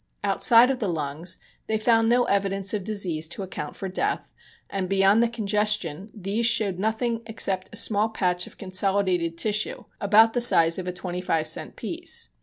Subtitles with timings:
[0.23, 4.33] Outside of the lungs they found no evidence of disease to account for death,
[4.67, 10.33] and beyond the congestion these showed nothing except a small patch of consolidated tissue about
[10.33, 12.29] the size of a twenty five cent piece.